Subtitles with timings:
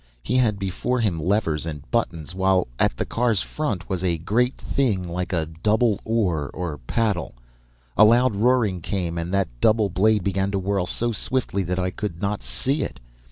[0.23, 4.57] He had before him levers and buttons, while at the car's front was a great
[4.57, 7.35] thing like a double oar or paddle.
[7.95, 11.91] A loud roaring came and that double blade began to whirl so swiftly that I
[11.91, 12.99] could not see it.